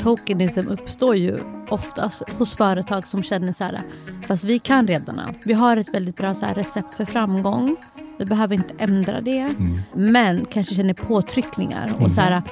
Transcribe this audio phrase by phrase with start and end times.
[0.00, 3.82] tokenism uppstår ju oftast hos företag som känner så här,
[4.26, 5.38] fast vi kan redan allt.
[5.44, 7.76] Vi har ett väldigt bra så här, recept för framgång.
[8.18, 9.54] Vi behöver inte ändra det.
[9.94, 11.92] Men kanske känner påtryckningar.
[12.00, 12.42] Och så här,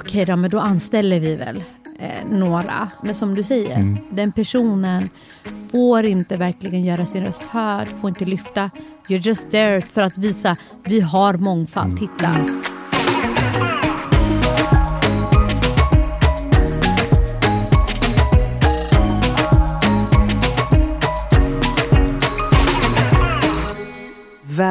[0.00, 1.64] okej då, men då anställer vi väl
[1.98, 2.90] eh, några.
[3.02, 5.08] Men som du säger, den personen
[5.70, 8.70] får inte verkligen göra sin röst hörd, får inte lyfta.
[9.08, 12.36] You're just there för att visa, vi har mångfald, titta.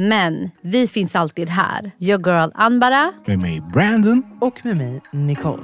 [0.00, 1.92] Men vi finns alltid här.
[2.00, 3.12] Your girl Anbara.
[3.26, 4.22] Med mig Brandon.
[4.40, 5.62] Och med mig, Nicole.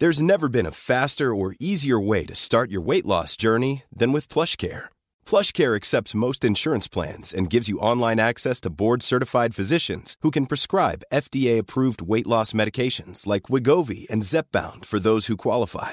[0.00, 4.12] There's never been a faster or easier way to start your weight loss journey than
[4.12, 4.84] with PlushCare.
[5.26, 10.46] PlushCare accepts most insurance plans and gives you online access to board-certified physicians who can
[10.46, 15.92] prescribe FDA-approved weight loss medications like Wigovi and Zepbound for those who qualify.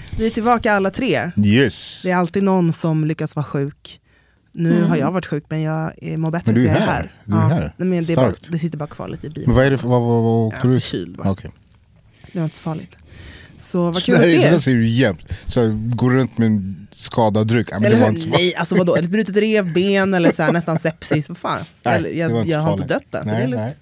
[0.17, 1.31] vi är tillbaka alla tre.
[1.45, 2.01] Yes.
[2.03, 3.97] Det är alltid någon som lyckas vara sjuk.
[4.53, 6.83] Nu har jag varit sjuk men jag är- mår bättre Men du så är jag
[6.83, 7.15] är här.
[7.25, 7.73] Du är här.
[7.77, 9.43] Nej, men det, är bara, det sitter bara kvar lite i bilen.
[9.49, 10.83] Men vad är det för, vad, vad, vad åkte Ja, du ut?
[10.83, 11.31] förkyld bara.
[11.31, 11.51] Okej.
[12.31, 12.97] Det var inte så farligt.
[13.57, 14.51] Så vad Så kul det att se er.
[14.51, 15.25] där ser du jämt.
[15.45, 17.67] Så går runt med en skadad dryck.
[17.71, 18.15] Ja, men Eller det var hur?
[18.15, 18.45] inte så farligt.
[18.45, 18.95] Nej, alltså vadå?
[18.95, 21.29] Ett brutet revben eller så här, nästan sepsis.
[21.29, 21.65] Vad fan?
[21.83, 23.75] Nej, jag jag, jag, så har inte dött än, så Nej, det är lugnt.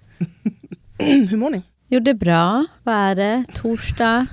[0.97, 1.27] nej.
[1.29, 1.61] Hur mår ni?
[1.89, 2.65] Jo, det är bra.
[2.83, 3.43] Vad är det?
[3.55, 4.25] Torsdag.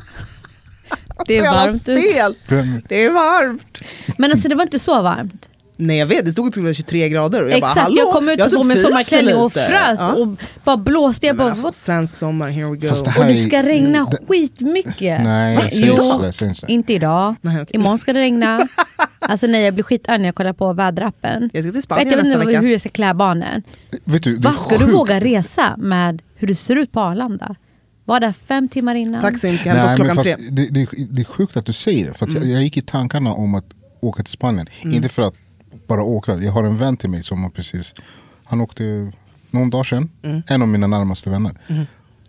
[1.26, 2.34] Det är varmt fel!
[2.88, 3.78] Det är varmt!
[4.18, 5.48] Men alltså det var inte så varmt.
[5.78, 7.96] Nej jag vet, det stod att det var 23 grader och jag bara Exakt, hallå?
[7.98, 10.12] jag kom ut Jag på med fryser sommarklänning och frös Ja.
[10.12, 10.28] och
[10.64, 11.26] bara blåste.
[11.26, 12.80] Jag bara, alltså, svensk sommar, here we go.
[12.80, 12.90] Det
[13.20, 15.22] och det är- ska regna det- skitmycket.
[15.24, 17.34] Nej, jag säger Jo, jag säger inte idag.
[17.40, 17.76] Nej, okej.
[17.76, 18.68] Imorgon ska det regna.
[19.18, 21.50] Alltså nej, jag blir skitarg när jag kollar på väderappen.
[21.52, 22.60] Jag ska till För att Spanien jag vet nästa inte vecka.
[22.60, 23.62] hur jag ska klä barnen.
[24.04, 27.00] Vet du, det är Vad ska du våga resa med hur det ser ut på
[27.00, 27.54] Arlanda?
[28.06, 29.20] Var där fem timmar innan.
[29.20, 30.32] Taxin ska hämta oss klockan tre.
[30.32, 30.54] Mm.
[30.54, 32.14] det, det, det är sjukt att du säger det.
[32.14, 33.64] För att jag, jag gick i tankarna om att
[34.00, 34.66] åka till Spanien.
[34.84, 35.34] Inte för att
[35.86, 36.34] bara åka.
[36.34, 37.94] Jag har en vän till mig som har precis,
[38.44, 39.12] han åkte
[39.50, 40.10] någon dag sedan.
[40.22, 40.42] Mm.
[40.46, 41.54] En av mina närmaste vänner.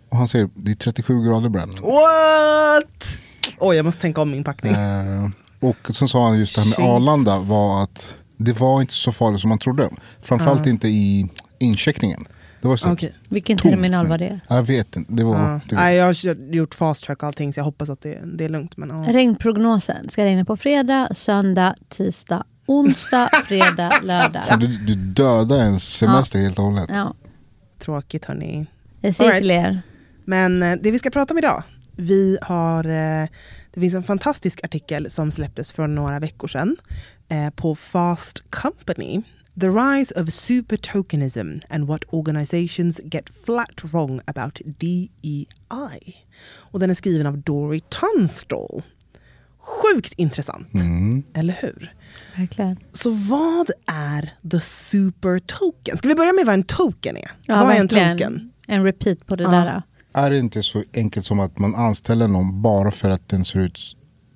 [0.08, 1.82] Och han säger det är 37 grader Brandon.
[1.82, 3.18] What?
[3.58, 4.72] Oj, jag måste tänka om min packning.
[4.72, 5.28] Eh,
[5.60, 7.08] och så sa han just det här med Jesus.
[7.08, 9.90] Arlanda var att det var inte så farligt som man trodde.
[10.22, 11.28] Framförallt inte i
[11.58, 12.26] incheckningen.
[12.62, 13.14] Det var så Okej.
[13.28, 14.40] Vilken terminal var det?
[14.48, 15.12] Jag vet inte.
[15.12, 15.60] Det var, Ja.
[15.68, 18.18] det var, Nej, jag har gjort fast track och allting så jag hoppas att det,
[18.24, 18.76] det är lugnt.
[18.76, 19.12] Men, ja.
[19.12, 24.42] Regnprognosen ska regna på fredag, söndag, tisdag, onsdag, fredag, lördag.
[24.60, 26.86] Du, du dödar en semester helt och hållet.
[26.88, 27.14] Ja,
[27.78, 28.66] Tråkigt hörni.
[29.00, 29.82] jag säger All till er.
[30.24, 31.62] Men eh, det vi ska prata om idag,
[31.96, 33.28] vi har, eh,
[33.74, 36.76] det finns en fantastisk artikel som släpptes för några veckor sedan
[37.28, 39.22] eh, på Fast Company.
[39.60, 46.16] The rise of super tokenism and what organizations get flat wrong about DEI.
[46.50, 48.82] Och den är skriven av Dory Tunstall.
[49.58, 51.22] Sjukt intressant, Mm.
[51.34, 51.94] eller hur?
[52.36, 52.76] Verkligen.
[52.92, 55.96] Så vad är the super token?
[55.96, 57.30] Ska vi börja med vad en token är?
[57.46, 58.18] Ja, vad är en verkligen.
[58.18, 58.50] token?
[58.66, 59.50] En repeat på det Ja.
[59.50, 59.82] där.
[60.12, 63.60] Är det inte så enkelt som att man anställer någon bara för att den ser
[63.60, 63.78] ut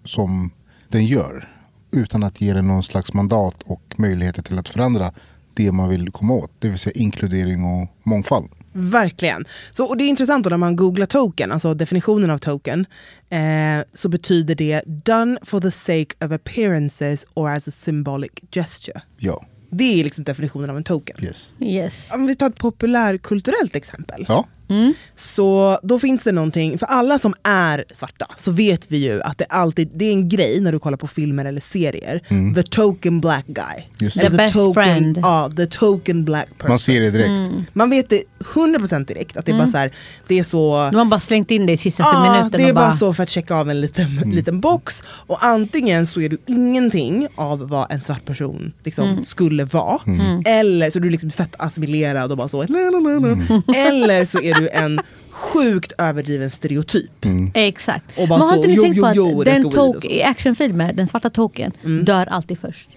[0.05, 0.51] som
[0.89, 1.52] den gör?
[1.93, 5.13] Utan att ge den någon slags mandat och möjligheter till att förändra
[5.55, 6.51] det man vill komma åt.
[6.59, 8.49] Det vill säga inkludering och mångfald.
[8.75, 9.45] Verkligen.
[9.71, 12.87] Så, och det är intressant då när man googlar token, alltså definitionen av token,
[13.31, 13.39] eh,
[13.93, 19.03] så betyder det done for the sake of appearances or as a symbolic gesture.
[19.19, 21.17] Ja, Det är liksom definitionen av en token.
[21.25, 21.55] yes.
[21.61, 22.11] Yes.
[22.15, 24.25] Om vi tar ett populärkulturellt exempel.
[24.29, 24.47] Ja,
[25.17, 29.39] Så då finns det någonting, för alla som är svarta så vet vi ju att
[29.39, 32.21] det alltid det är en grej när du kollar på filmer eller serier.
[32.55, 33.85] The token black guy.
[34.01, 34.31] Just det.
[34.31, 35.19] The best token, friend.
[35.23, 36.69] Ja, the token black person.
[36.69, 37.29] man ser det direkt.
[37.51, 37.65] Mm.
[37.73, 38.23] Man vet det
[38.55, 39.93] 100% direkt, att det är bara så här,
[40.29, 40.89] det är så...
[40.93, 42.51] De har bara slängt in det i sista Ja, minuten.
[42.61, 45.05] det är och bara bara, så för att checka av en liten, liten box.
[45.07, 49.99] Och antingen så är du ingenting av vad en svart person liksom skulle vara.
[50.47, 52.63] Eller så är du liksom fett assimilerad och bara så.
[52.67, 53.37] La, la, la, la.
[53.89, 55.01] Eller så är du en
[55.31, 57.11] sjukt överdriven stereotyp.
[57.55, 58.05] Exakt.
[58.19, 60.05] Och bara Men har så, inte ni jo, tänkt på jo, att jo, den tok,
[60.05, 61.73] i actionfilmer, den svarta token,
[62.05, 62.89] dör alltid först?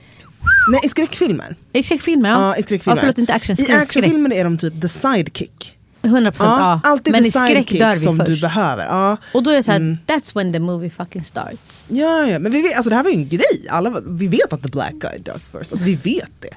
[0.71, 1.55] Nej, i skräckfilmer.
[1.73, 2.41] I skräckfilmer ja.
[2.41, 2.97] Ja, i skräckfilmer.
[2.97, 3.53] Ja, förlåt, inte action.
[3.53, 3.77] I Skräck.
[3.81, 5.71] actionfilmer är de typ the sidekick.
[6.01, 6.89] 100% Ja, ja.
[6.89, 8.41] alltid Men the i skräck dör vi som du först.
[8.41, 8.85] behöver.
[8.85, 9.17] Ja.
[9.33, 9.97] Och då är det så här, Mm.
[10.07, 11.57] that's when the movie fucking starts.
[11.87, 13.67] Ja, ja, men vi vet, alltså det här var ju en grej.
[13.69, 15.71] Alla, vi vet att the black guy does first.
[15.71, 16.49] Alltså, vi vet det.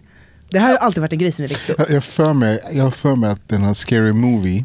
[0.51, 1.79] Det här har alltid varit en grej som vi växte upp.
[1.89, 4.65] Jag har för mig, jag för mig att den här Scary Movie,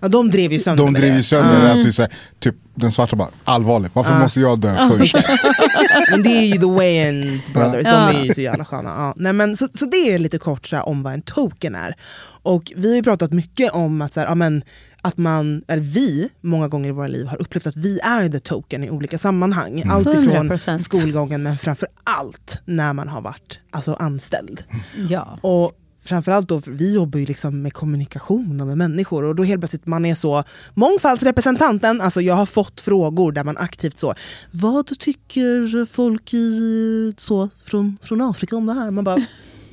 [0.00, 1.72] Ja, de drev ju sönder de drev ju sönder det.
[1.72, 5.16] Att du säger, typ, den svarta bara, allvarligt, varför måste jag dö först?
[6.10, 8.06] Men det är ju the Wayans brothers, Ja.
[8.12, 8.88] de är ju så jävla sköna.
[8.88, 9.14] Ja.
[9.16, 11.94] Nej, men, så, så det är lite kort så här, om vad en token är.
[12.42, 14.62] Och vi har ju pratat mycket om att, så här, ja, men,
[15.04, 18.40] att man, eller vi, många gånger i våra liv har upplevt att vi är the
[18.40, 19.82] token i olika sammanhang.
[19.86, 20.78] Allt ifrån 100%.
[20.78, 24.64] skolgången men framför allt när man har varit alltså, anställd.
[25.08, 25.38] Ja.
[25.42, 25.72] Och
[26.04, 29.86] framförallt då, vi jobbar ju liksom med kommunikation och med människor och då helt plötsligt
[29.86, 34.14] man är så mångfaldsrepresentanten, alltså jag har fått frågor där man aktivt så,
[34.50, 38.90] vad tycker folk i, så, från, från Afrika om det här?
[38.90, 39.24] Man bara,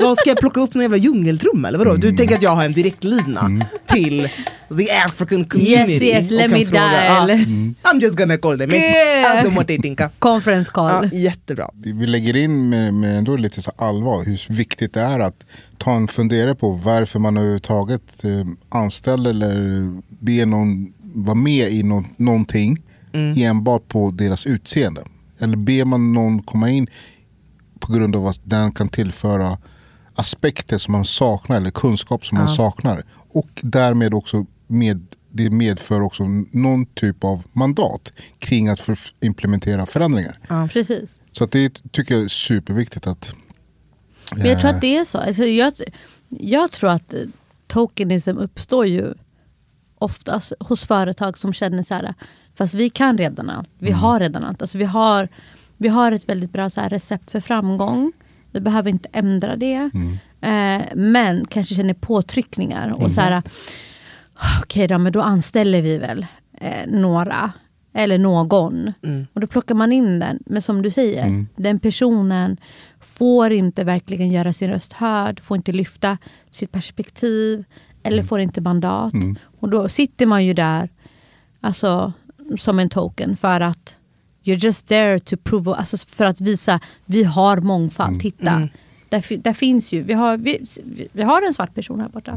[0.01, 1.93] vad ska jag plocka upp någon jävla djungeltrumma eller vadå?
[1.95, 3.49] Du tänker att jag har en direktlina
[3.85, 4.27] till
[4.77, 6.05] the African community?
[6.07, 7.75] Yes, yes, let me fråga, dial.
[7.83, 9.45] "Ah, I'm just gonna call them, Yeah.
[9.97, 11.09] Ja, Conference call.
[11.13, 11.69] jättebra.
[11.73, 15.45] Vi lägger in med, med ändå lite så allvar hur viktigt det är att
[15.77, 18.29] ta en fundera på varför man överhuvudtaget eh,
[18.69, 19.53] anställer eller
[20.19, 22.77] ber någon vara med i nå- någonting
[23.37, 25.01] enbart på deras utseende.
[25.39, 26.87] Eller ber man någon komma in
[27.79, 29.57] på grund av att den kan tillföra
[30.21, 33.03] aspekter som man saknar eller kunskap som man saknar.
[33.33, 39.85] Och därmed också med, det medför också någon typ av mandat kring att för, implementera
[39.85, 40.67] förändringar.
[40.67, 41.19] Precis.
[41.31, 43.33] Så att det tycker jag är superviktigt att...
[44.35, 45.17] Men jag tror eh, att det är så.
[45.17, 45.73] Alltså jag,
[46.29, 47.19] jag tror att eh,
[47.67, 49.13] tokenism uppstår ju
[49.97, 52.13] oftast hos företag som känner så här,
[52.55, 53.69] fast vi kan redan allt.
[53.79, 54.61] Vi har redan allt.
[54.61, 55.29] Alltså vi, har,
[55.77, 58.11] vi har ett väldigt bra så recept för framgång.
[58.51, 59.89] Vi behöver inte ändra det.
[60.41, 63.03] Eh, men kanske känner påtryckningar.
[63.03, 63.41] Och så här,
[64.63, 66.25] okej då, men då anställer vi väl
[66.57, 67.51] eh, några.
[67.93, 68.93] Eller någon.
[69.33, 70.39] Och då plockar man in den.
[70.45, 71.25] Men som du säger,
[71.55, 72.57] den personen
[72.99, 75.39] får inte verkligen göra sin röst hörd.
[75.39, 76.17] Får inte lyfta
[76.51, 77.63] sitt perspektiv.
[78.03, 79.13] Eller får inte mandat.
[79.59, 80.89] Och då sitter man ju där
[81.61, 82.13] alltså,
[82.59, 83.97] som en token för att
[84.43, 88.21] you're just there to prove, alltså för att visa vi har mångfald.
[88.21, 88.69] Titta,
[89.09, 90.65] där, fi- där finns ju, vi har, vi,
[91.11, 92.31] vi har en svart person här borta.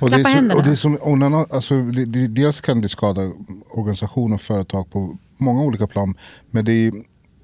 [0.00, 2.80] Och det, är Klappa så, och det, är som, annan- alltså, det, det, dels kan
[2.80, 3.32] det skada
[3.70, 6.14] organisationer och företag på många olika plan.
[6.50, 6.92] Men det, är-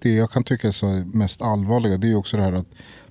[0.02, 2.66] det jag kan tycka är så mest allvarliga det är också det här att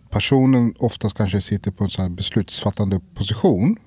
[0.10, 3.78] personen oftast kanske sitter på en så här beslutsfattande position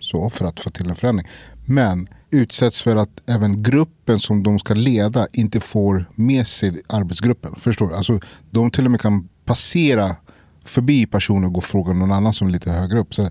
[0.00, 1.28] så, för att få till en förändring.
[1.64, 7.54] Men utsätts för att även gruppen som de ska leda inte får med sig arbetsgruppen.
[7.56, 7.94] Förstår du?
[7.94, 10.16] Alltså, de till och med kan passera
[10.64, 13.14] förbi personer och gå och fråga någon annan som är lite högre upp.
[13.14, 13.22] Så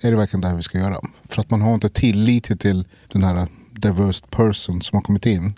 [0.00, 1.00] är det verkligen det här vi ska göra?
[1.24, 5.54] För att man har inte tillit till den här diverse person som har kommit in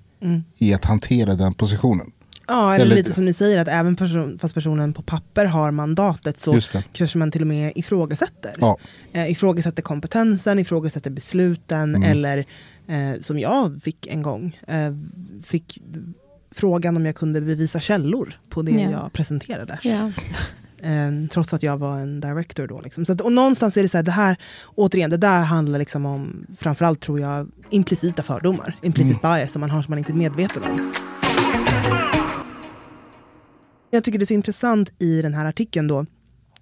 [0.58, 2.12] i att hantera den positionen.
[2.48, 5.70] Ja, eller, Eller- lite som ni säger, att även person, fast personen på papper har
[5.70, 6.60] mandatet så
[6.92, 8.54] kanske man till och med ifrågasätter.
[8.60, 8.76] Ja.
[9.12, 12.02] Eh, ifrågasätter kompetensen, ifrågasätter besluten Mm.
[12.10, 12.38] eller
[12.86, 14.92] eh, som jag fick en gång, eh,
[15.44, 15.78] fick
[16.54, 18.90] frågan om jag kunde bevisa källor på det Ja.
[18.90, 19.78] jag presenterade.
[19.82, 20.12] Ja.
[20.82, 22.80] Eh, trots att jag var en director då.
[22.80, 23.06] Liksom.
[23.06, 24.36] Så att, och någonstans är det så här, det här,
[24.74, 28.76] återigen, det där handlar liksom om, framförallt tror jag, implicita fördomar.
[28.82, 30.92] Implicit bias som man har som man inte är medveten om.
[33.90, 36.06] Jag tycker det är så intressant i den här artikeln då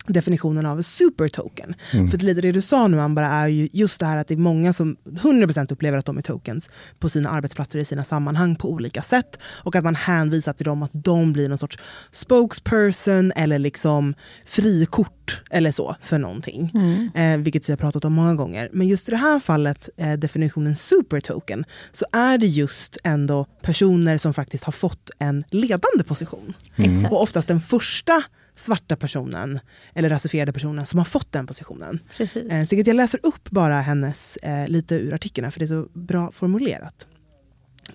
[0.09, 1.75] definitionen av supertoken.
[1.93, 2.11] Mm.
[2.11, 4.39] För lite det du sa nu Ambara är ju just det här att det är
[4.39, 8.71] många som 100% upplever att de är tokens på sina arbetsplatser i sina sammanhang på
[8.71, 11.79] olika sätt och att man hänvisar till dem att de blir någon sorts
[12.11, 16.73] spokesperson eller liksom frikort eller så för någonting.
[17.15, 18.69] Eh, vilket vi har pratat om många gånger.
[18.73, 24.19] Men just i det här fallet, eh, definitionen supertoken, så är det just ändå personer
[24.19, 26.55] som faktiskt har fått en ledande position.
[26.77, 27.13] Exakt.
[27.13, 28.23] Och oftast den första
[28.57, 29.61] svarta personen
[29.95, 32.01] eller rasifierade personen som har fått den positionen.
[32.17, 32.53] Precis.
[32.53, 35.89] Eh, så jag läser upp bara hennes eh, lite ur artikeln för det är så
[35.93, 37.07] bra formulerat.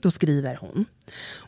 [0.01, 0.85] Då skriver hon.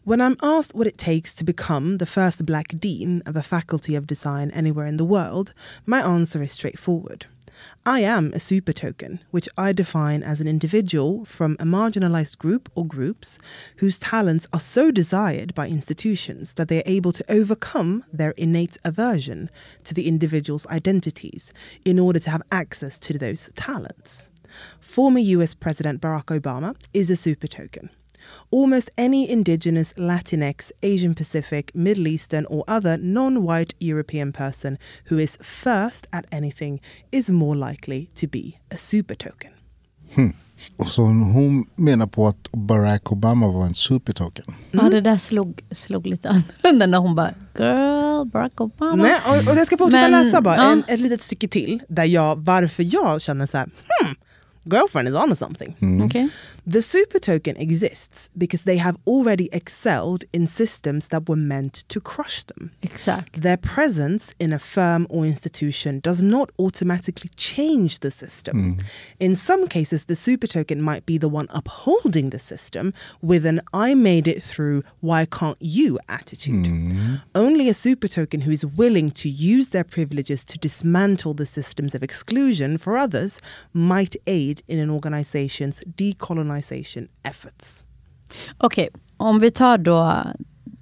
[0.04, 3.98] When I'm asked what it takes to become the first black dean of a faculty
[4.00, 5.52] of design anywhere in the world,
[5.86, 7.26] my answer is straightforward.
[7.86, 12.72] I am a super token, which I define as an individual from a marginalized group
[12.76, 13.38] or groups
[13.78, 18.78] whose talents are so desired by institutions that they are able to overcome their innate
[18.86, 19.50] aversion
[19.84, 21.52] to the individual's identities
[21.86, 24.26] in order to have access to those talents.
[24.80, 27.90] Former US President Barack Obama is a super token.
[28.52, 34.78] Almost any indigenous, Latinx, Asian Pacific, Middle Eastern, or other non white European person
[35.10, 39.52] who is first at anything is more likely to be a super token.
[40.78, 44.46] Och så hon menar på att Barack Obama var en supertoken.
[44.72, 48.96] Ja, det där slog, slog lite annorlunda när hon bara “girl, Barack Obama”.
[48.96, 50.72] Nej, och, och jag ska fortsätta Men, läsa bara ja.
[50.72, 54.16] en, ett litet stycke till där jag, varför jag känner så här, hmm,
[54.64, 56.02] girlfriend is on something.
[56.06, 56.30] Okej.
[56.66, 62.00] The super token exists because they have already excelled in systems that were meant to
[62.00, 62.72] crush them.
[62.82, 63.42] Exakt.
[63.42, 68.76] Their presence in a firm or institution does not automatically change the system.
[68.76, 68.80] Hmm.
[69.20, 73.60] In some cases, the super token might be the one upholding the system with an
[73.74, 76.68] I made it through, why can't you attitude.
[76.68, 77.16] Hmm.
[77.36, 81.94] Only a super token who is willing to use their privileges to dismantle the systems
[81.94, 83.42] of exclusion for others
[83.74, 86.53] might aid in an organization's decolonization
[87.24, 87.84] efforts.
[88.58, 90.18] Okej, om vi tar då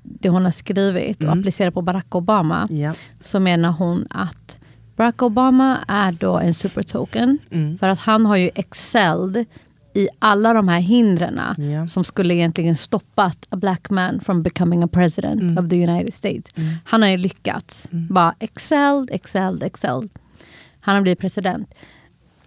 [0.03, 2.93] det hon har skrivit och applicerar på Barack Obama Ja.
[3.19, 4.57] så menar hon att
[4.95, 7.37] Barack Obama är då en supertoken
[7.79, 9.45] för att han har ju excelled
[9.93, 11.87] i alla de här hindren Ja.
[11.87, 16.51] som skulle egentligen stoppat a black man from becoming a president of the United States.
[16.85, 17.87] Han har ju lyckats.
[17.91, 20.09] Bara excelled, excelled, excelled.
[20.79, 21.73] Han har blivit president.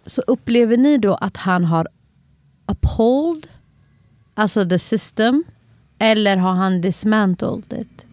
[0.07, 1.89] Så upplever ni då att han har
[2.67, 3.47] uphold,
[4.35, 5.45] alltså the system,
[5.99, 8.07] eller har han dismantled it?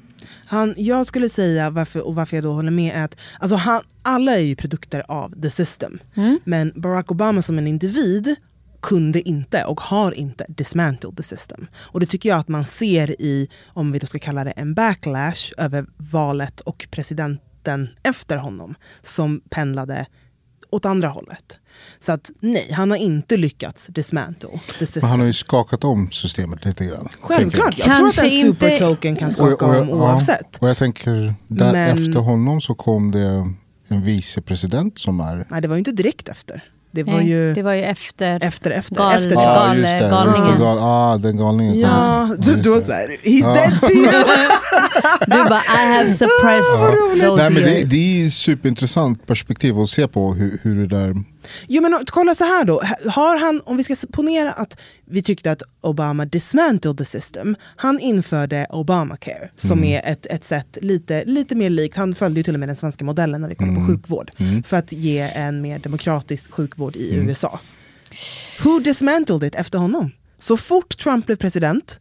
[0.46, 3.82] Han, jag skulle säga, varför, och varför jag då håller med, är att alltså han,
[4.02, 6.00] alla är ju produkter av the system.
[6.44, 8.36] Men Barack Obama som en individ
[8.82, 11.68] kunde inte och har inte dismantled the system.
[11.76, 14.74] Och det tycker jag att man ser i, om vi då ska kalla det en
[14.74, 20.06] backlash över valet och presidenten efter honom som pendlade
[20.70, 21.60] åt andra hållet.
[22.00, 25.02] Så att nej, han har inte lyckats dismantle the system.
[25.02, 27.08] Men han har ju skakat om systemet lite grann.
[27.22, 29.34] Självklart, jag Kanske tror att en inte- supertoken kan jag.
[29.34, 30.58] skaka Och- och- om ja, oavsett.
[30.60, 33.46] och jag tänker, där Men- efter honom så kom det
[33.88, 35.46] en vicepresident som är...
[35.50, 36.64] Nej, det var ju inte direkt efter.
[36.94, 38.40] Det var Nej, ju det var ju efter.
[38.44, 39.92] efter, efter, Gal- efter Ja, gal- just det.
[40.00, 40.52] Just galningen.
[40.60, 41.80] det gal, ah, den galningen.
[41.80, 41.88] Ja,
[42.30, 42.82] Ja, så just då det.
[42.82, 44.12] såhär, he's dead to you.
[45.28, 49.90] Du bara I have suppressed those Nej, men det, det är ett superintressant perspektiv att
[49.90, 51.16] se på hur, hur det där...
[51.68, 52.82] Jo men kolla så här då,
[53.12, 58.00] har han, om vi ska ponera att vi tyckte att Obama dismantled the system, han
[58.00, 62.54] införde Obamacare som är ett, ett sätt lite, lite mer likt, han följde ju till
[62.54, 64.32] och med den svenska modellen när vi kollar på sjukvård,
[64.66, 67.60] för att ge en mer demokratisk sjukvård i USA.
[68.64, 70.12] Who dismantled it efter honom?
[70.40, 72.00] Så fort Trump blev president,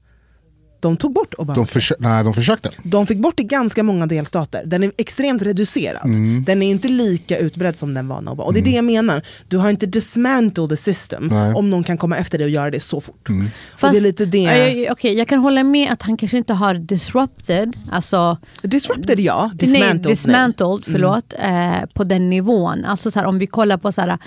[0.81, 1.55] de tog bort Obama.
[1.55, 2.71] De, försö- nej, de försökte.
[2.83, 4.63] De fick bort i ganska många delstater.
[4.67, 6.05] Den är extremt reducerad.
[6.05, 6.45] Mm.
[6.47, 8.47] Den är inte lika utbredd som den var när Obama.
[8.47, 9.23] Och det är det jag menar.
[9.49, 11.45] Du har inte dismantled the system Nej.
[11.45, 11.57] Mm.
[11.57, 13.29] om någon kan komma efter dig och göra det så fort.
[13.29, 14.91] Och Fast- det är lite det.
[14.91, 19.59] Okej, jag kan hålla med att han kanske inte har disrupted, alltså Disrupted ja, nej,
[19.69, 20.13] dismantled nej.
[20.15, 22.85] dismantled förlåt, eh, på den nivån.
[22.85, 24.19] Alltså så här, om vi kollar på så här,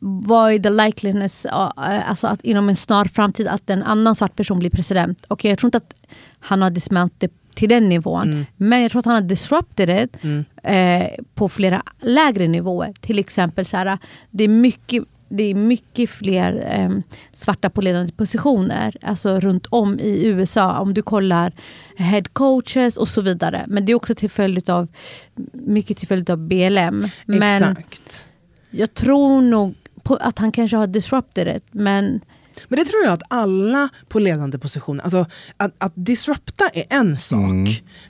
[0.00, 4.36] vad är the likeliness eh, alltså att inom en snar framtid att en annan svart
[4.36, 5.24] person blir president.
[5.28, 5.94] Okej, jag tror inte att
[6.38, 8.32] han har dismantled till den nivån.
[8.32, 8.46] Mm.
[8.56, 10.16] Men jag tror att han har disrupted it
[10.62, 12.94] eh, på flera lägre nivåer.
[13.00, 13.98] Till exempel så här,
[14.30, 16.90] det är mycket det är mycket fler eh,
[17.32, 20.78] svarta på ledande positioner alltså runt om i USA.
[20.78, 21.52] Om du kollar
[21.96, 23.64] head coaches och så vidare.
[23.68, 24.88] Men det är också till följd av
[25.52, 27.08] mycket till följd av BLM.
[27.26, 28.26] Men Exakt
[28.70, 31.64] jag tror nog på att han kanske har disrupted it.
[31.70, 32.20] Men
[32.70, 37.18] men det tror jag att alla på ledande positioner, alltså att, att disrupta är en
[37.18, 37.40] sak.
[37.40, 37.64] Mm.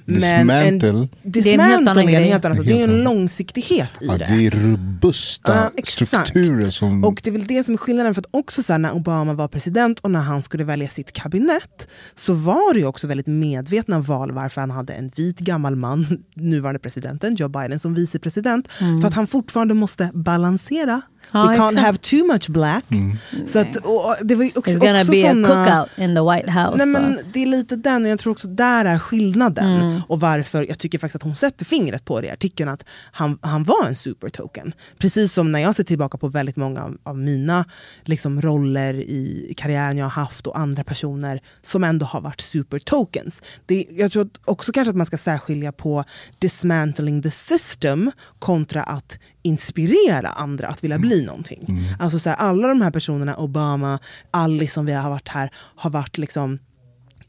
[0.06, 0.88] Dismantle.
[0.88, 2.64] En, dismantle är en helt annan.
[2.64, 4.26] Det är en långsiktighet i ja, det.
[4.28, 6.62] Det är robusta ja, strukturer.
[6.62, 7.04] Som...
[7.04, 8.14] Och det är väl det som är skillnaden.
[8.14, 11.12] För att också så här, när Obama var president och när han skulle välja sitt
[11.12, 16.06] kabinett så var det också väldigt medvetna val varför han hade en vit gammal man,
[16.34, 18.68] nuvarande presidenten Joe Biden som vicepresident.
[18.80, 19.00] Mm.
[19.00, 21.02] För att han fortfarande måste balansera
[21.32, 22.84] Ja, We can't have too much black.
[22.90, 23.18] Mm.
[23.46, 26.20] Så att, och det var också, It's gonna också be såna, a cookout in the
[26.20, 26.76] White House.
[26.76, 29.80] Nej, men det är lite den, och jag tror också där är skillnaden.
[29.80, 30.00] Mm.
[30.08, 33.38] Och varför jag tycker faktiskt att hon sätter fingret på det i artikeln, att han,
[33.42, 34.72] han var en supertoken.
[34.98, 37.64] Precis som när jag ser tillbaka på väldigt många av, av mina
[38.04, 43.42] liksom, roller i karriären jag har haft och andra personer som ändå har varit supertokens.
[43.66, 46.04] Det, jag tror också kanske att man ska särskilja på
[46.38, 51.64] dismantling the system kontra att inspirera andra att vilja bli någonting.
[51.68, 51.84] Mm.
[51.98, 53.98] Alltså så här, alla de här personerna, Obama,
[54.30, 56.58] Alice som vi har varit här, har varit liksom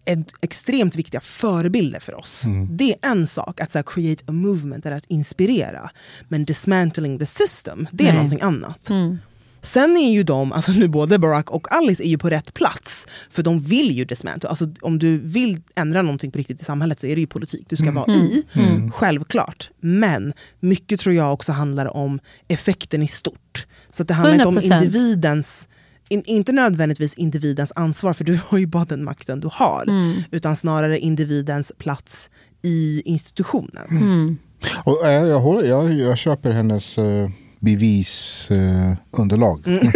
[0.05, 2.43] ett, extremt viktiga förebilder för oss.
[2.45, 2.77] Mm.
[2.77, 5.89] Det är en sak, att så här, create a movement, eller att inspirera.
[6.27, 8.15] Men dismantling the system, det är Nej.
[8.15, 8.89] någonting annat.
[8.89, 9.17] Mm.
[9.61, 13.07] Sen är ju de, alltså nu både Barack och Alice är ju på rätt plats.
[13.29, 14.49] För de vill ju dismantle.
[14.49, 17.65] Alltså om du vill ändra någonting på riktigt i samhället så är det ju politik
[17.69, 17.95] du ska mm.
[17.95, 18.43] vara i.
[18.53, 18.67] Mm.
[18.67, 18.91] mm.
[18.91, 19.69] Självklart.
[19.79, 23.67] Men mycket tror jag också handlar om effekten i stort.
[23.91, 24.37] Så det handlar 100%.
[24.37, 25.67] inte om individens
[26.09, 29.83] in, inte nödvändigtvis individens ansvar, för du har ju bara den makten du har.
[29.87, 30.23] Mm.
[30.31, 32.29] Utan snarare individens plats
[32.61, 33.87] i institutionen.
[33.89, 34.37] Mm.
[34.83, 37.29] Och jag, jag, jag, jag köper hennes uh
[37.61, 39.67] bevisunderlag.
[39.67, 39.91] Eh, mm.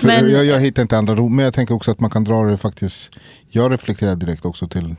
[0.02, 2.44] men, jag, jag hittar inte andra ord, men jag tänker också att man kan dra
[2.44, 3.18] det faktiskt.
[3.48, 4.94] Jag reflekterar direkt också till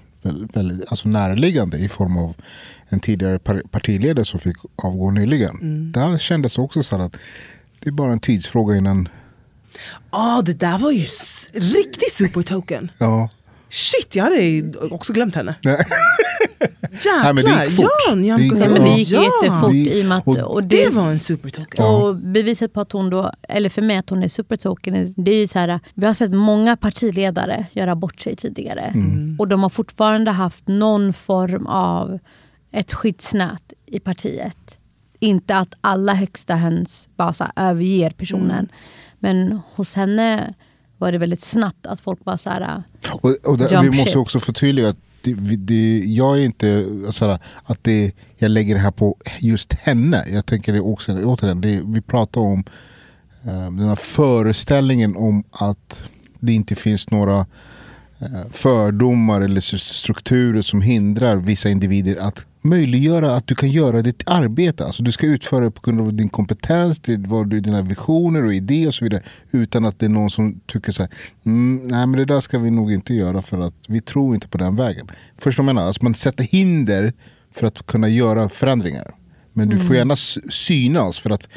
[0.54, 2.36] väldigt, alltså närliggande i form av
[2.90, 3.40] en tidigare
[3.72, 5.56] partiledare som fick avgå nyligen.
[5.56, 5.92] Mm.
[5.92, 7.18] Där kändes också så att
[7.80, 9.10] det är bara en tidsfråga innan...
[10.12, 11.06] Ja, oh, det där var ju
[11.54, 12.92] riktigt supertoken.
[12.98, 13.30] ja.
[13.74, 15.56] Shit, jag hade också glömt henne.
[16.92, 17.86] Jäklar, Nej, det gick fort.
[18.08, 19.24] Ja, Nyamko det, men det gick ja.
[19.24, 21.86] jättefort i och med att, och det, det var en supertoken.
[21.86, 25.40] Och beviset på att hon då, eller för mig att hon är supertoken, det är
[25.40, 28.82] ju så här, vi har sett många partiledare göra bort sig tidigare.
[28.82, 29.36] Mm.
[29.40, 32.20] Och de har fortfarande haft någon form av
[32.72, 34.80] ett skyddsnät i partiet.
[35.20, 38.52] Inte att alla högsta höns bara så överger personen.
[38.52, 38.70] Mm.
[39.20, 40.54] Men hos henne
[41.04, 44.40] var det väldigt snabbt att folk bara så här, och, och det, Vi måste också
[44.40, 49.18] förtydliga att det, det, jag är inte såhär, att det, jag lägger det här på
[49.40, 50.26] just henne.
[50.28, 52.64] Jag tänker det också, återigen, det, vi pratar om
[53.48, 56.04] uh, den här föreställningen om att
[56.40, 57.46] det inte finns några uh,
[58.52, 64.86] fördomar eller strukturer som hindrar vissa individer att möjliggöra att du kan göra ditt arbete.
[64.86, 68.94] Alltså du ska utföra det på grund av din kompetens, dina visioner och idéer och
[68.94, 69.22] så vidare.
[69.52, 71.12] Utan att det är någon som tycker så här,
[71.46, 74.48] mm, nej men det där ska vi nog inte göra för att vi tror inte
[74.48, 75.08] på den vägen.
[75.38, 77.14] Först jag menar, alltså man sätter hinder
[77.52, 79.12] för att kunna göra förändringar.
[79.54, 79.98] Men du får mm.
[79.98, 80.16] gärna
[80.50, 81.50] synas för att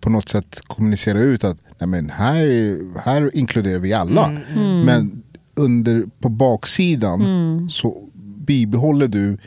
[0.00, 4.26] på något sätt kommunicera ut att nej men här, här inkluderar vi alla.
[4.26, 4.42] Mm.
[4.54, 4.80] mm.
[4.80, 5.22] Men
[5.54, 7.68] under, på baksidan mm.
[7.68, 8.08] så
[8.46, 9.38] bibehåller du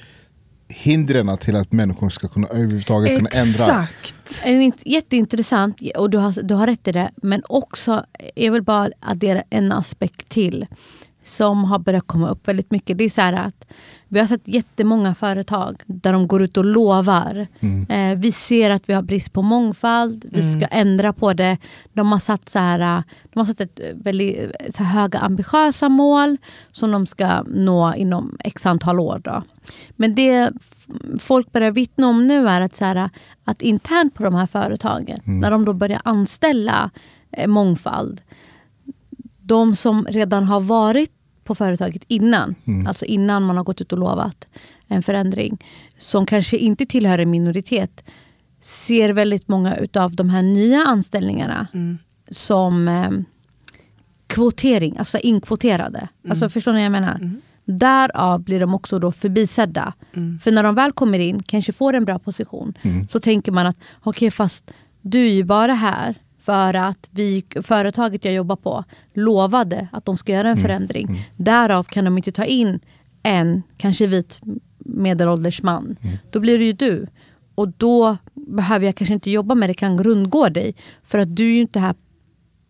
[0.67, 3.63] hindren till att människor ska kunna överhuvudtaget kunna ändra.
[3.63, 4.85] Exakt!
[4.85, 7.11] Jätteintressant, och du har, du har rätt i det.
[7.15, 10.65] Men också, jag vill bara addera en aspekt till
[11.25, 12.97] som har börjat komma upp väldigt mycket.
[12.97, 13.67] Det är så att
[14.07, 17.47] vi har sett jättemånga företag där de går ut och lovar.
[17.59, 17.89] Mm.
[17.89, 20.87] Eh, vi ser att vi har brist på mångfald, vi ska mm.
[20.87, 21.57] ändra på det.
[21.93, 26.37] De har satt, så här, de har satt ett väldigt så höga ambitiösa mål
[26.71, 29.21] som de ska nå inom x antal år.
[29.23, 29.43] Då.
[29.95, 30.51] Men det
[31.19, 33.09] folk börjar vittna om nu är att, så här,
[33.43, 35.39] att internt på de här företagen, mm.
[35.39, 36.91] när de då börjar anställa
[37.31, 38.21] eh, mångfald,
[39.41, 41.14] de som redan har varit
[41.45, 42.87] på företaget innan, mm.
[42.87, 44.47] alltså innan man har gått ut och lovat
[44.87, 45.57] en förändring,
[45.97, 48.03] som kanske inte tillhör en minoritet,
[48.61, 51.97] ser väldigt många av de här nya anställningarna mm.
[52.31, 53.11] som eh,
[54.27, 55.97] kvotering, alltså inkvoterade.
[55.97, 56.31] Mm.
[56.31, 57.15] Alltså, förstår ni vad jag menar?
[57.15, 57.41] Mm.
[57.65, 59.93] Därav blir de också då förbisedda.
[60.13, 60.39] Mm.
[60.39, 63.07] För när de väl kommer in, kanske får en bra position, mm.
[63.07, 67.45] så tänker man att okej okay, fast du är ju bara här för att vi,
[67.61, 70.61] företaget jag jobbar på lovade att de ska göra en mm.
[70.61, 71.07] förändring.
[71.07, 71.21] Mm.
[71.37, 72.79] Därav kan de inte ta in
[73.23, 74.39] en, kanske vit
[74.79, 75.83] medelålders man.
[75.83, 76.17] Mm.
[76.31, 77.07] Då blir det ju du.
[77.55, 80.75] Och då behöver jag kanske inte jobba med det, kan rundgå dig.
[81.03, 81.95] För att du är ju inte här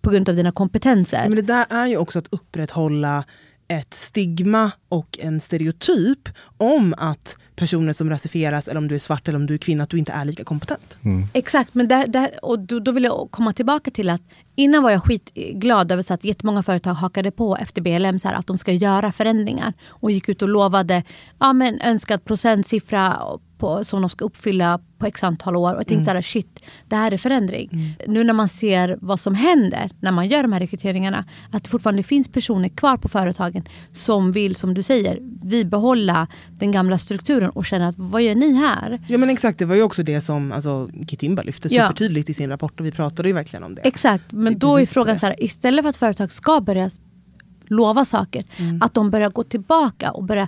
[0.02, 1.26] på grund av dina kompetenser.
[1.28, 3.24] Men det där är ju också att upprätthålla
[3.68, 9.28] ett stigma och en stereotyp om att personer som rasifieras, eller om du är svart
[9.28, 10.98] eller om du är kvinna, att du inte är lika kompetent.
[11.06, 11.28] Mm.
[11.34, 14.22] Exakt, men där, där, och då, då, vill jag komma tillbaka till att
[14.56, 18.48] innan var jag skitglad över att jättemånga företag hakade på efter BLM så här, att
[18.48, 21.04] de ska göra förändringar och gick ut och lovade
[21.40, 23.18] ja, men önskad procentsiffra
[23.58, 25.74] på, som de ska uppfylla på x antal år.
[25.74, 26.24] Och jag tänkte mm.
[26.24, 27.70] så shit, det här är förändring.
[27.72, 27.90] Mm.
[28.08, 31.70] Nu när man ser vad som händer när man gör de här rekryteringarna, att det
[31.70, 33.64] fortfarande finns personer kvar på företagen
[33.94, 38.36] som vill, som du säger, vi behålla den gamla strukturen och känna att vad gör
[38.36, 39.02] ni här?
[39.08, 42.32] Ja men exakt, det var ju också det som alltså, Kitimba lyfte supertydligt ja.
[42.32, 43.82] i sin rapport och vi pratade ju verkligen om det.
[43.82, 46.90] Exakt, men då är frågan så här, istället för att företag ska börja
[47.68, 48.82] lova saker, mm.
[48.82, 50.48] att de börjar gå tillbaka och börja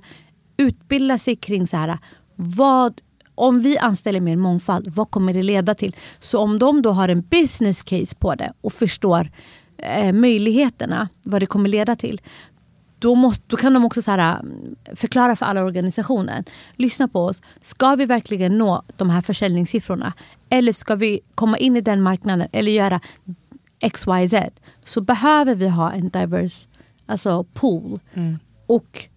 [0.58, 1.98] utbilda sig kring så här,
[2.38, 3.02] vad,
[3.36, 5.96] om vi anställer mer mångfald, vad kommer det leda till?
[6.20, 9.32] Så om de då har en business case på det och förstår
[9.78, 12.22] eh, möjligheterna, vad det kommer leda till.
[13.00, 16.44] Då, måste, då kan de också så här, mm, förklara för alla organisationer.
[16.76, 17.42] Lyssna på oss.
[17.62, 20.14] Ska vi verkligen nå de här försäljningssiffrorna?
[20.50, 23.00] Eller ska vi komma in i den marknaden eller göra
[23.92, 24.34] XYZ?
[24.84, 26.68] Så behöver vi ha en diverse
[27.06, 28.00] alltså pool.
[28.14, 28.40] Mm.
[28.68, 29.08] Och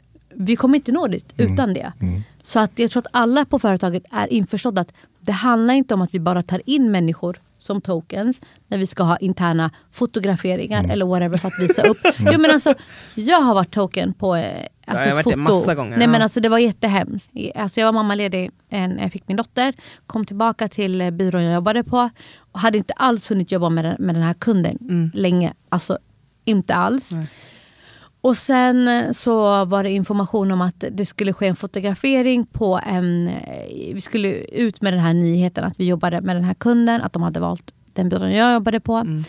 [0.41, 1.53] vi kommer inte nå dit mm.
[1.53, 1.93] utan det.
[2.01, 2.23] Mm.
[2.43, 6.03] Så att jag tror att alla på företaget är införstådda att det handlar inte om
[6.03, 10.91] att vi bara tar in människor som tokens när vi ska ha interna fotograferingar mm.
[10.91, 11.99] eller whatever för att visa upp.
[12.21, 12.33] Mm.
[12.33, 12.75] Jo, men alltså,
[13.15, 15.37] jag har varit token på eh, alltså, ja, jag har varit foto.
[15.37, 15.97] massa gånger.
[15.97, 17.31] Nej, men alltså, det var jättehemskt.
[17.55, 19.75] Alltså, jag var mammaledig när jag fick min dotter,
[20.07, 22.11] kom tillbaka till eh, byrån jag jobbade på
[22.53, 25.11] och hade inte alls hunnit jobba med den, med den här kunden mm.
[25.15, 25.53] länge.
[25.69, 25.99] Alltså
[26.45, 27.11] inte alls.
[27.13, 27.27] Nej.
[28.21, 32.81] Och sen eh, så var det information om att det skulle ske en fotografering på
[32.87, 33.29] en...
[33.29, 37.03] Eh, vi skulle ut med den här nyheten att vi jobbade med den här kunden,
[37.03, 38.95] att de hade valt den byrån jag jobbade på.
[38.95, 39.25] Mm.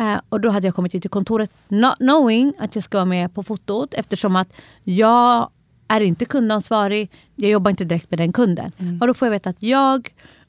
[0.00, 3.04] Uh, och då hade jag kommit in till kontoret not knowing att jag ska vara
[3.04, 4.48] med på fotot eftersom att
[4.84, 5.50] jag
[5.88, 8.72] är inte kundansvarig, jag jobbar inte direkt med den kunden.
[8.78, 9.00] Mm.
[9.00, 10.08] Och då får jag veta att jag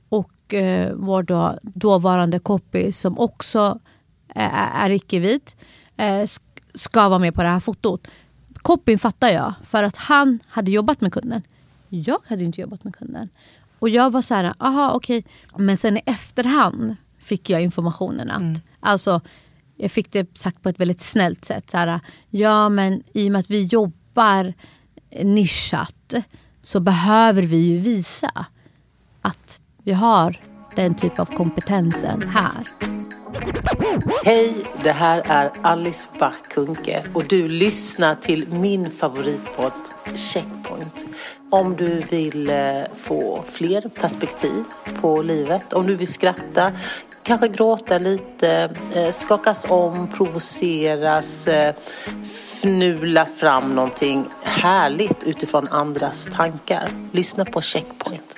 [0.10, 3.80] och uh, vår då, dåvarande copy som också
[4.38, 5.56] uh, är icke-vit
[6.78, 8.08] ska vara med på det här fotot.
[8.54, 11.42] Copyn fattar jag, för att han hade jobbat med kunden.
[11.90, 13.30] Jag hade inte jobbat med kunden.
[13.80, 15.24] Och jag var så här, aha okej.
[15.54, 15.66] Okay.
[15.66, 18.60] Men sen i efterhand fick jag informationen att, mm.
[18.80, 19.22] alltså
[19.76, 21.70] jag fick det sagt på ett väldigt snällt sätt.
[21.70, 24.54] Så här, ja men i och med att vi jobbar
[25.24, 26.14] nischat
[26.62, 28.46] så behöver vi ju visa
[29.22, 30.42] att vi har
[30.76, 32.87] den typ av kompetensen här.
[34.26, 39.72] Hej, det här är Alice Bakunke och du lyssnar till min favoritpodd
[40.16, 41.06] Checkpoint.
[41.50, 42.56] Om du vill eh,
[42.96, 44.64] få fler perspektiv
[45.02, 46.72] på livet, om du vill skratta,
[47.24, 51.76] kanske gråta lite, eh, skakas om, provoceras, eh,
[52.62, 56.90] fnula fram någonting härligt utifrån andras tankar.
[57.12, 58.38] Lyssna på Checkpoint.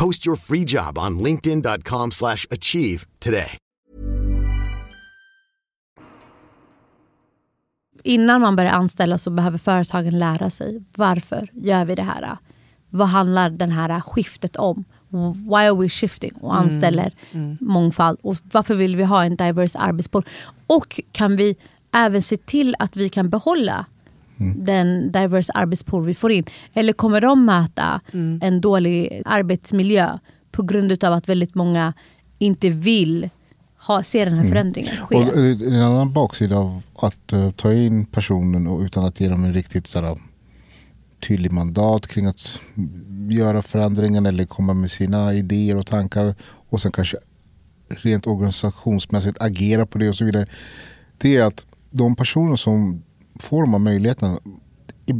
[0.00, 3.58] Post your free job on linkedin.com slash achieve today.
[8.04, 12.36] Innan man börjar anställa så behöver företagen lära sig varför gör vi det här?
[12.90, 14.84] Vad handlar det här skiftet om?
[15.34, 16.32] Why are we shifting?
[16.40, 16.64] Och mm.
[16.64, 17.44] anställer mm.
[17.44, 17.58] Mm.
[17.60, 18.18] mångfald.
[18.22, 20.24] Och varför vill vi ha en diverse arbetspool?
[20.66, 21.56] Och kan vi
[21.92, 23.86] även se till att vi kan behålla
[24.40, 24.64] mm.
[24.64, 26.44] den diverse arbetspool vi får in?
[26.74, 28.40] Eller kommer de möta mm.
[28.42, 30.18] en dålig arbetsmiljö
[30.52, 31.92] på grund av att väldigt många
[32.38, 33.30] inte vill
[33.76, 34.52] ha, se den här mm.
[34.52, 35.16] förändringen ske?
[35.16, 39.28] Och eh, en annan baksida av att uh, ta in personen och utan att ge
[39.28, 40.18] dem en riktigt sådär,
[41.28, 42.60] tydlig mandat kring att
[43.28, 46.34] göra förändringen eller komma med sina idéer och tankar
[46.68, 47.16] och sen kanske
[47.96, 50.46] rent organisationsmässigt agera på det och så vidare
[51.18, 53.02] det är att de personer som
[53.40, 54.40] får de här möjligheterna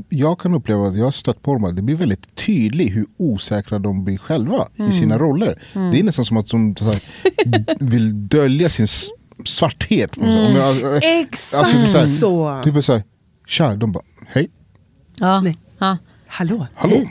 [0.08, 3.78] jag kan uppleva att jag har stött på dem, det blir väldigt tydligt hur osäkra
[3.78, 4.90] de blir själva mm.
[4.90, 5.62] i sina roller.
[5.74, 5.90] Mm.
[5.90, 7.02] Det är nästan som att de här,
[7.90, 8.86] vill dölja sin
[9.44, 10.16] svarthet.
[10.16, 10.56] Mm.
[10.56, 12.48] Jag, Exakt alltså, så.
[12.48, 12.62] Här.
[12.62, 13.02] Typ så här,
[13.46, 14.50] tja, de bara, hej.
[15.16, 15.40] Ja.
[15.40, 15.58] Nej.
[15.78, 15.96] Ja
[16.30, 17.10] hallå, hallå.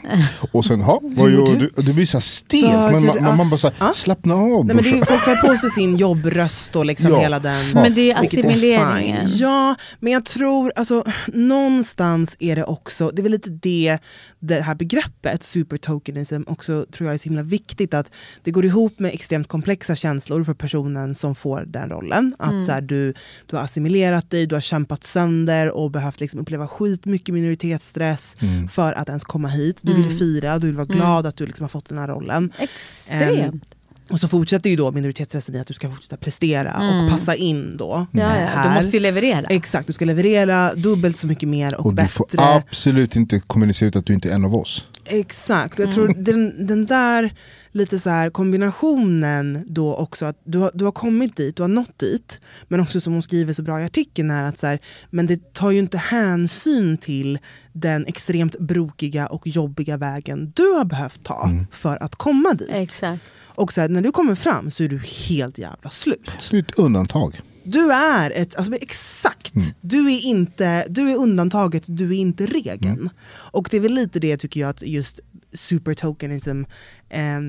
[0.51, 1.69] Och sen, ha, vad gör du?
[1.83, 4.83] Det blir så stelt, men man, man, man bara så här, slappna av Nej, men
[4.83, 7.19] det är, Folk tar på sig sin jobbröst och liksom ja.
[7.19, 7.71] hela den.
[7.71, 9.27] Men det är assimileringen.
[9.27, 13.97] Är ja, men jag tror, alltså, någonstans är det också, det är väl lite det,
[14.39, 17.93] det här begreppet supertokenism också tror jag är så himla viktigt.
[17.93, 18.11] Att
[18.43, 22.35] det går ihop med extremt komplexa känslor för personen som får den rollen.
[22.39, 22.65] Att mm.
[22.65, 23.13] så här, du,
[23.45, 28.67] du har assimilerat dig, du har kämpat sönder och behövt liksom uppleva skitmycket minoritetsstress mm.
[28.67, 29.79] för att ens komma hit.
[29.83, 30.17] Du vill mm.
[30.17, 30.97] fira, du vill vara mm.
[30.97, 32.51] glad att du liksom har fått den här rollen.
[32.57, 33.53] Extremt.
[33.53, 33.61] Um,
[34.09, 37.05] och så fortsätter ju då minoritetsstressen i att du ska fortsätta prestera mm.
[37.05, 38.07] och passa in då.
[38.11, 38.63] Ja, ja.
[38.63, 39.47] Du måste ju leverera.
[39.47, 42.23] Exakt, du ska leverera dubbelt så mycket mer och, och bättre.
[42.31, 44.87] Du får absolut inte kommunicera ut att du inte är en av oss.
[45.05, 47.33] Exakt, jag tror den, den där
[47.71, 51.67] lite så här kombinationen då också att du har, du har kommit dit, du har
[51.67, 52.39] nått dit.
[52.67, 55.53] Men också som hon skriver så bra i artikeln är att så här, men det
[55.53, 57.39] tar ju inte hänsyn till
[57.79, 61.67] den extremt brokiga och jobbiga vägen du har behövt ta mm.
[61.71, 62.69] för att komma dit.
[62.71, 63.23] Exakt.
[63.59, 66.47] Och så här, när du kommer fram så är du helt jävla slut.
[66.51, 67.41] Du är ett undantag.
[67.63, 69.67] Du är ett, alltså exakt, mm.
[69.81, 72.93] du, är inte, du är undantaget, du är inte regeln.
[72.93, 73.09] Mm.
[73.51, 75.19] Och det är väl lite det tycker jag att just
[75.53, 76.63] supertokenism
[77.09, 77.39] eh,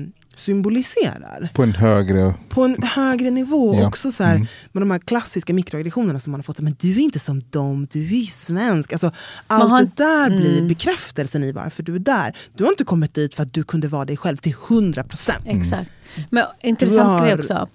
[0.41, 1.49] symboliserar.
[1.53, 3.75] På en högre, på en högre nivå.
[3.75, 3.87] Ja.
[3.87, 4.47] Också så här, mm.
[4.71, 6.59] med de här klassiska mikroaggressionerna som man har fått.
[6.59, 8.93] Men du är inte som dem, du är ju svensk.
[8.93, 9.11] Alltså,
[9.47, 10.39] allt har, det där mm.
[10.39, 12.37] blir bekräftelsen i varför du är där.
[12.55, 15.31] Du har inte kommit dit för att du kunde vara dig själv till 100%.
[15.45, 15.91] Exakt.
[16.29, 17.67] Men intressant har, grej också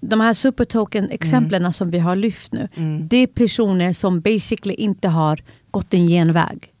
[0.00, 1.72] de här supertoken-exemplen mm.
[1.72, 3.08] som vi har lyft nu, mm.
[3.08, 6.72] det är personer som basically inte har gått en genväg.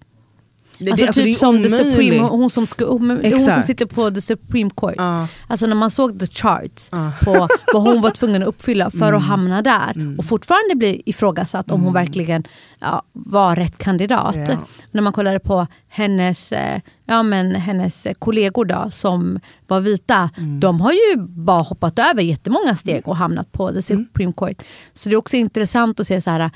[0.78, 4.10] Det, alltså, alltså typ som the Supreme, hon som, ska, hon, hon som sitter på
[4.10, 5.00] the Supreme Court.
[5.00, 5.24] Uh.
[5.46, 7.24] Alltså när man såg the charts uh.
[7.24, 9.14] på vad hon var tvungen att uppfylla för mm.
[9.14, 10.18] att hamna där mm.
[10.18, 12.04] och fortfarande bli ifrågasatt om hon mm.
[12.04, 12.44] verkligen
[12.78, 14.36] ja, var rätt kandidat.
[14.36, 14.58] Yeah.
[14.90, 20.60] När man kollade på hennes, eh, ja, men hennes kollegor då, som var vita, mm.
[20.60, 23.82] de har ju bara hoppat över jättemånga steg och hamnat på the mm.
[23.82, 24.62] Supreme Court.
[24.94, 26.50] Så det är också intressant att se så här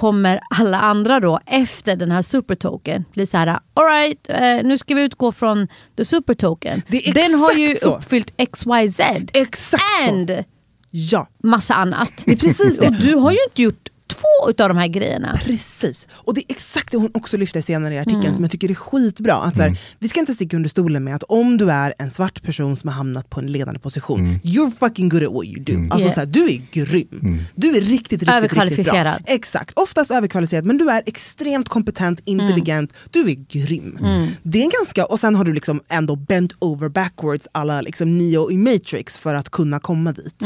[0.00, 4.94] kommer alla andra då efter den här supertoken bli så här, alright, eh, nu ska
[4.94, 6.82] vi utgå från the supertoken.
[7.14, 7.96] Den har ju så.
[7.96, 9.00] uppfyllt XYZ.
[9.32, 10.44] Exakt and så.
[10.90, 11.28] Ja.
[11.42, 12.10] massa annat.
[12.24, 12.88] Det är precis det.
[12.88, 13.88] Och du har ju inte gjort
[14.20, 15.40] två av de här grejerna.
[15.44, 16.08] Precis.
[16.10, 18.34] Och det är exakt det hon också lyfter senare i artikeln mm.
[18.34, 19.34] som jag tycker är skitbra.
[19.34, 19.80] Att så här, mm.
[19.98, 22.88] Vi ska inte sticka under stolen med att om du är en svart person som
[22.88, 24.40] har hamnat på en ledande position, mm.
[24.42, 25.72] you're fucking good at what you do.
[25.72, 25.92] Mm.
[25.92, 26.14] Alltså, yeah.
[26.14, 27.20] så här, du är grym.
[27.22, 27.38] Mm.
[27.54, 29.06] Du är riktigt, riktigt, överkvalificerad.
[29.06, 29.34] Riktigt bra.
[29.34, 33.98] Exakt, oftast överkvalificerad men du är extremt kompetent, intelligent, du är grym.
[34.42, 38.18] Det är en ganska, och sen har du liksom ändå bent over backwards alla liksom
[38.18, 40.42] Neo i Matrix för att kunna komma dit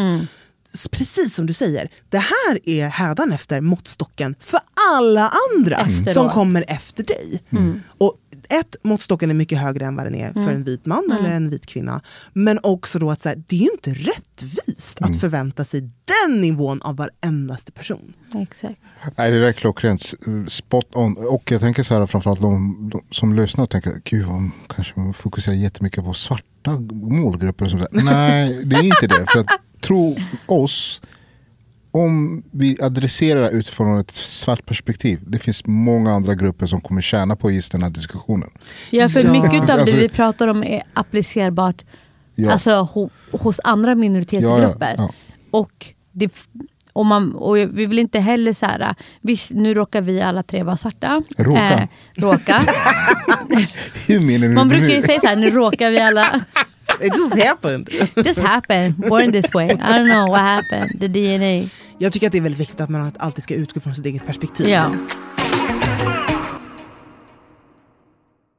[0.91, 4.61] precis som du säger, det här är hädanefter måttstocken för
[4.93, 6.15] alla andra Efteråt.
[6.15, 7.43] som kommer efter dig.
[7.51, 7.81] Mm.
[7.99, 8.15] Och
[8.49, 10.47] ett, måttstocken är mycket högre än vad den är mm.
[10.47, 11.19] för en vit man mm.
[11.19, 12.01] eller en vit kvinna.
[12.33, 15.19] Men också då att så här, det är ju inte rättvist att mm.
[15.19, 18.13] förvänta sig den nivån av varendaste person.
[18.35, 18.81] Exakt.
[19.17, 20.15] Nej, det där är klockrent.
[20.49, 21.17] Spot on.
[21.17, 25.01] Och jag tänker så här, framförallt de, de som lyssnar och tänker, gud vad kanske
[25.01, 27.65] man fokuserar jättemycket på svarta målgrupper.
[27.65, 29.27] Och sånt Nej, det är inte det.
[29.33, 29.47] För att
[29.87, 30.17] tro
[30.47, 31.03] oss,
[31.91, 37.03] om vi adresserar det utifrån ett svart perspektiv, det finns många andra grupper som kommer
[37.03, 38.51] tjäna på just den här diskussionen.
[38.91, 39.33] Ja, för ja.
[39.33, 41.85] mycket av det alltså, vi pratar om är applicerbart
[42.35, 42.53] ja.
[42.53, 44.95] alltså, ho, hos andra minoritetsgrupper.
[44.99, 45.13] Ja,
[45.51, 46.49] och det,
[46.95, 50.63] och, man, och vi vill inte heller så här, visst nu råkar vi alla tre
[50.63, 51.23] vara svarta.
[51.39, 51.73] Råka?
[51.73, 52.57] Eh, råka.
[54.07, 56.41] Hur menar du Man brukar ju säga så här, nu råkar vi alla
[57.01, 57.89] It just happened.
[58.17, 58.95] just happened.
[58.97, 59.67] Born this way.
[59.67, 61.01] I don't know what happened.
[61.01, 61.69] The DNA.
[61.99, 64.27] Jag tycker att det är väldigt viktigt att man alltid ska utgå från sitt eget
[64.27, 64.69] perspektiv.
[64.69, 64.91] Ja.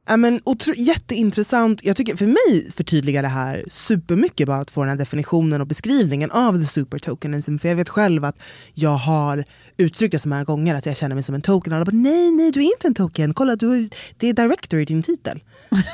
[0.08, 0.40] Ja, men,
[0.76, 1.84] jätteintressant.
[1.84, 5.66] Jag tycker för mig förtydligar det här supermycket bara att få den här definitionen och
[5.66, 7.58] beskrivningen av the supertokenism.
[7.58, 8.36] För jag vet själv att
[8.74, 9.44] jag har
[9.76, 11.72] uttryckt det så många gånger att jag känner mig som en token.
[11.72, 13.34] Alla bara nej, nej du är inte en token.
[13.34, 15.40] Kolla, du, det är director i din titel.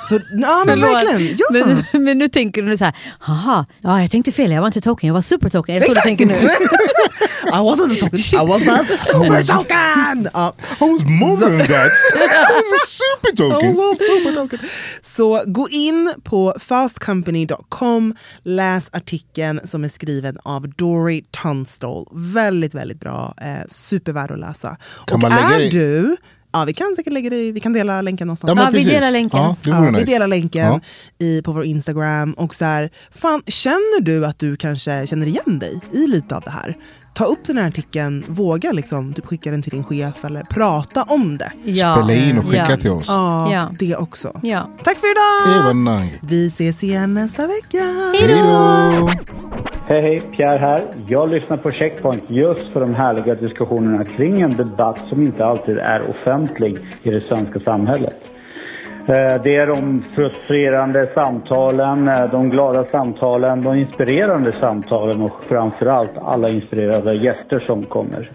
[0.08, 1.36] Så, ja men verkligen.
[1.38, 1.46] Ja.
[1.92, 4.80] Men, men nu tänker du så här, haha, ja, jag tänkte fel, jag var inte
[4.80, 5.76] token, jag var supertoken.
[5.76, 6.34] Är det så du tänker nu?
[7.44, 10.28] I wasn't a token, I was a super token!
[10.34, 10.54] Ja.
[10.80, 11.92] I was more than that.
[12.14, 13.70] I was a super token.
[13.70, 14.58] I was a super token.
[15.02, 22.06] Så gå in på fastcompany.com, läs artikeln som är skriven av Dory Tunstall.
[22.12, 23.34] Väldigt, väldigt bra.
[23.42, 24.76] Eh, supervärd att läsa.
[25.06, 26.16] Kan Och man lägga är du
[26.52, 28.52] Ja, vi kan säkert lägga det, i- vi kan dela länken någonstans.
[28.56, 29.40] Ja, Ja, vi delar länken.
[29.40, 30.06] Ja, det Ja, vore Vi nice.
[30.06, 30.80] delar länken Ja.
[31.26, 32.32] i, på vår Instagram.
[32.32, 36.42] Och så här, fan, känner du att du kanske känner igen dig i lite av
[36.42, 36.76] det här?
[37.14, 41.02] Ta upp den här artikeln, våga liksom, typ skicka den till din chef eller prata
[41.02, 41.52] om det.
[41.64, 41.94] Ja.
[41.96, 42.76] Spela in och skicka ja.
[42.76, 43.06] till oss.
[43.08, 43.70] Ja, Ja.
[43.78, 44.32] det också.
[44.42, 44.68] Ja.
[44.84, 46.18] Tack för Det idag!
[46.22, 47.84] Vi ses igen nästa vecka.
[48.20, 49.08] Hej då!
[49.88, 50.94] Hej, hej, Pierre här.
[51.08, 55.78] Jag lyssnar på Checkpoint just för de härliga diskussionerna kring en debatt som inte alltid
[55.78, 58.16] är offentlig i det svenska samhället.
[59.08, 66.18] Eh, Det är de frustrerande samtalen, eh, de glada samtalen, de inspirerande samtalen och framförallt
[66.18, 68.32] alla inspirerade gäster som kommer.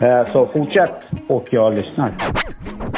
[0.00, 0.94] Eh, Så fortsätt
[1.28, 2.12] och jag lyssnar.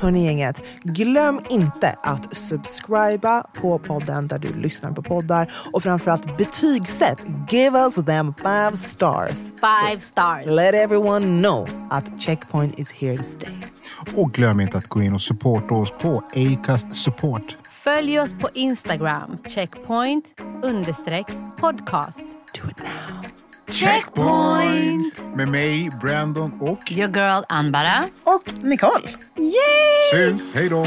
[0.02, 6.36] Hörni gänget, glöm inte att subscriba på podden där du lyssnar på poddar och framförallt
[6.38, 7.18] betygsätt.
[7.50, 9.38] Give us them five stars.
[9.60, 10.46] Five stars.
[10.46, 13.52] Let everyone know att Checkpoint is here to stay.
[14.14, 17.56] Och glöm inte att gå in och supporta oss på Acast Support.
[17.70, 21.26] Följ oss på Instagram, checkpoint understreck
[21.60, 22.26] podcast.
[22.52, 23.30] Do it now.
[23.70, 25.22] Checkpoint!
[25.34, 26.92] Med mig, Brandon och...
[26.92, 28.04] Your girl Anbara.
[28.24, 29.08] Och Nicole.
[30.12, 30.54] Syns!
[30.54, 30.86] Hej då!